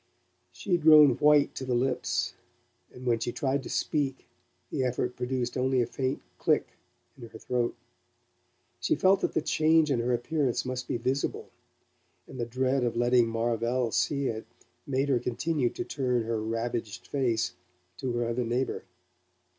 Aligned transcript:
She 0.51 0.71
had 0.71 0.81
grown 0.81 1.11
white 1.19 1.53
to 1.53 1.63
the 1.63 1.75
lips, 1.75 2.33
and 2.91 3.05
when 3.05 3.19
she 3.19 3.31
tried 3.31 3.61
to 3.61 3.69
speak 3.69 4.25
the 4.71 4.83
effort 4.83 5.15
produced 5.15 5.55
only 5.55 5.79
a 5.79 5.85
faint 5.85 6.23
click 6.39 6.65
in 7.15 7.29
her 7.29 7.37
throat. 7.37 7.75
She 8.79 8.95
felt 8.95 9.21
that 9.21 9.35
the 9.35 9.43
change 9.43 9.91
in 9.91 9.99
her 9.99 10.11
appearance 10.11 10.65
must 10.65 10.87
be 10.87 10.97
visible, 10.97 11.51
and 12.25 12.39
the 12.39 12.47
dread 12.47 12.83
of 12.83 12.97
letting 12.97 13.27
Marvell 13.27 13.91
see 13.91 14.25
it 14.25 14.47
made 14.87 15.07
her 15.09 15.19
continue 15.19 15.69
to 15.69 15.83
turn 15.85 16.23
her 16.23 16.41
ravaged 16.41 17.05
face 17.05 17.53
to 17.97 18.11
her 18.13 18.27
other 18.27 18.43
neighbour. 18.43 18.85